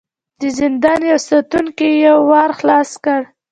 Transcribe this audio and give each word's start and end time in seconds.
د 0.39 0.41
زندان 0.59 0.99
يوه 1.09 1.21
ساتونکي 1.29 1.89
يو 2.05 2.17
ور 2.31 2.49
خلاص 2.59 2.89
کړ. 3.03 3.21